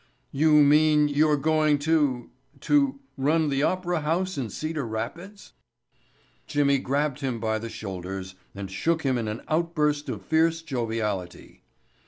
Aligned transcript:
"You 0.31 0.53
mean 0.63 1.09
you're 1.09 1.37
going 1.37 1.77
to—to—run 1.77 3.49
the 3.49 3.61
opera 3.61 4.01
house 4.01 4.35
in 4.35 4.49
Cedar 4.49 4.83
Rapids?" 4.87 5.53
Jimmy 6.47 6.79
grabbed 6.79 7.19
him 7.19 7.39
by 7.39 7.59
the 7.59 7.69
shoulders 7.69 8.33
and 8.55 8.71
shook 8.71 9.03
him 9.03 9.19
in 9.19 9.27
an 9.27 9.43
outburst 9.47 10.09
of 10.09 10.25
fierce 10.25 10.63
joviality. 10.63 11.61